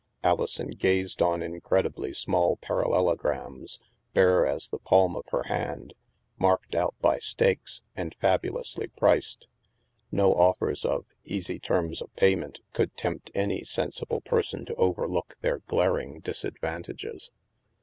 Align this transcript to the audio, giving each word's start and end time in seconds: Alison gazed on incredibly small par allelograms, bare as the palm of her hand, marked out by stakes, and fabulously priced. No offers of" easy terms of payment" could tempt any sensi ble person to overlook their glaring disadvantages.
Alison 0.23 0.71
gazed 0.71 1.21
on 1.21 1.43
incredibly 1.43 2.11
small 2.11 2.57
par 2.57 2.83
allelograms, 2.83 3.77
bare 4.15 4.47
as 4.47 4.67
the 4.67 4.79
palm 4.79 5.15
of 5.15 5.25
her 5.29 5.43
hand, 5.43 5.93
marked 6.39 6.73
out 6.73 6.95
by 7.01 7.19
stakes, 7.19 7.83
and 7.95 8.15
fabulously 8.19 8.87
priced. 8.87 9.45
No 10.11 10.33
offers 10.33 10.85
of" 10.85 11.05
easy 11.23 11.59
terms 11.59 12.01
of 12.01 12.11
payment" 12.15 12.61
could 12.73 12.97
tempt 12.97 13.29
any 13.35 13.63
sensi 13.63 14.03
ble 14.09 14.21
person 14.21 14.65
to 14.65 14.73
overlook 14.75 15.37
their 15.43 15.59
glaring 15.67 16.19
disadvantages. 16.21 17.29